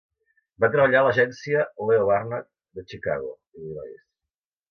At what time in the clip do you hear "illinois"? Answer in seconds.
3.59-4.05